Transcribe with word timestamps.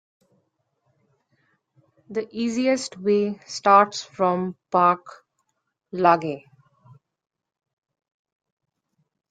The 2.09 2.27
easiest 2.31 2.97
way 2.97 3.37
starts 3.45 4.03
from 4.03 4.57
Park 4.71 5.05
Lage. 5.91 6.41